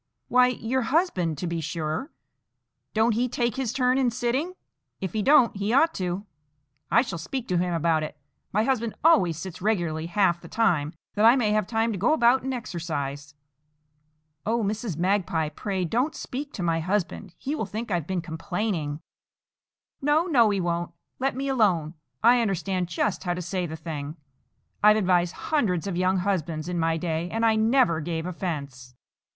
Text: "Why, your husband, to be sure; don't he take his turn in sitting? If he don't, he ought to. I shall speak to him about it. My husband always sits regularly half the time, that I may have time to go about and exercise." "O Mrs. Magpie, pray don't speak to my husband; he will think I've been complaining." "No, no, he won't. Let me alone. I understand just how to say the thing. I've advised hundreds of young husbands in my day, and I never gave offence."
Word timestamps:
"Why, 0.29 0.47
your 0.47 0.81
husband, 0.81 1.37
to 1.37 1.45
be 1.45 1.61
sure; 1.61 2.11
don't 2.95 3.13
he 3.13 3.29
take 3.29 3.55
his 3.55 3.71
turn 3.71 3.99
in 3.99 4.09
sitting? 4.09 4.55
If 4.99 5.13
he 5.13 5.21
don't, 5.21 5.55
he 5.55 5.71
ought 5.73 5.93
to. 5.93 6.25
I 6.89 7.03
shall 7.03 7.19
speak 7.19 7.47
to 7.49 7.59
him 7.59 7.71
about 7.75 8.01
it. 8.01 8.17
My 8.51 8.63
husband 8.63 8.95
always 9.03 9.37
sits 9.37 9.61
regularly 9.61 10.07
half 10.07 10.41
the 10.41 10.47
time, 10.47 10.93
that 11.13 11.23
I 11.23 11.35
may 11.35 11.51
have 11.51 11.67
time 11.67 11.91
to 11.91 11.99
go 11.99 12.13
about 12.13 12.41
and 12.41 12.51
exercise." 12.51 13.35
"O 14.43 14.63
Mrs. 14.63 14.97
Magpie, 14.97 15.49
pray 15.49 15.85
don't 15.85 16.15
speak 16.15 16.51
to 16.53 16.63
my 16.63 16.79
husband; 16.79 17.35
he 17.37 17.53
will 17.53 17.67
think 17.67 17.91
I've 17.91 18.07
been 18.07 18.23
complaining." 18.23 19.01
"No, 20.01 20.25
no, 20.25 20.49
he 20.49 20.59
won't. 20.59 20.93
Let 21.19 21.35
me 21.35 21.47
alone. 21.47 21.93
I 22.23 22.41
understand 22.41 22.87
just 22.89 23.23
how 23.23 23.35
to 23.35 23.41
say 23.43 23.67
the 23.67 23.75
thing. 23.75 24.17
I've 24.81 24.97
advised 24.97 25.33
hundreds 25.51 25.85
of 25.85 25.95
young 25.95 26.17
husbands 26.17 26.67
in 26.67 26.79
my 26.79 26.97
day, 26.97 27.29
and 27.29 27.45
I 27.45 27.55
never 27.55 27.99
gave 28.01 28.25
offence." 28.25 28.95